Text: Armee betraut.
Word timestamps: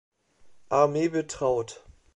Armee 0.71 1.09
betraut. 1.09 1.85